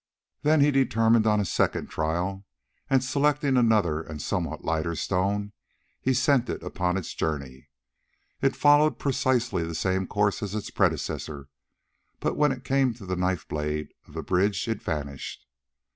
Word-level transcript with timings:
Then 0.41 0.61
he 0.61 0.71
determined 0.71 1.27
on 1.27 1.39
a 1.39 1.45
second 1.45 1.85
trial, 1.85 2.47
and 2.89 3.03
selecting 3.03 3.55
another 3.55 4.01
and 4.01 4.19
somewhat 4.19 4.65
lighter 4.65 4.95
stone, 4.95 5.51
he 6.01 6.11
sent 6.11 6.49
it 6.49 6.63
upon 6.63 6.97
its 6.97 7.13
journey. 7.13 7.69
It 8.41 8.55
followed 8.55 8.97
precisely 8.97 9.61
the 9.63 9.75
same 9.75 10.07
course 10.07 10.41
as 10.41 10.55
its 10.55 10.71
predecessor, 10.71 11.49
but 12.19 12.35
when 12.35 12.51
it 12.51 12.63
came 12.63 12.95
to 12.95 13.05
the 13.05 13.15
knife 13.15 13.47
blade 13.47 13.89
of 14.07 14.15
the 14.15 14.23
bridge 14.23 14.67
it 14.67 14.81
vanished. 14.81 15.45